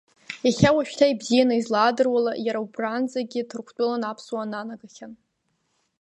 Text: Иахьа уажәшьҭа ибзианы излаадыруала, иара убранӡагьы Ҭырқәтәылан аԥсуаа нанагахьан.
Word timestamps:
Иахьа 0.45 0.69
уажәшьҭа 0.75 1.11
ибзианы 1.11 1.55
излаадыруала, 1.57 2.33
иара 2.45 2.59
убранӡагьы 2.65 3.41
Ҭырқәтәылан 3.49 4.03
аԥсуаа 4.09 4.47
нанагахьан. 4.51 5.13